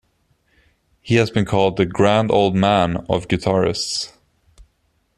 He 0.99 1.17
has 1.17 1.29
been 1.29 1.45
called 1.45 1.77
the 1.77 1.85
"grand 1.85 2.31
old 2.31 2.55
man 2.55 3.05
of 3.07 3.27
guitarists". 3.27 4.11